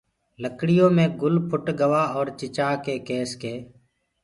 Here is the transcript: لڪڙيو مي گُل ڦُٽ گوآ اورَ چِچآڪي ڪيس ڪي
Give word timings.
لڪڙيو 0.41 0.85
مي 0.95 1.05
گُل 1.21 1.35
ڦُٽ 1.49 1.65
گوآ 1.79 2.03
اورَ 2.13 2.27
چِچآڪي 2.39 2.95
ڪيس 3.07 3.29
ڪي 3.41 3.55